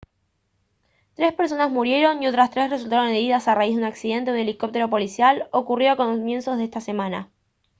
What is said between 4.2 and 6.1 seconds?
de un helicóptero policial ocurrido a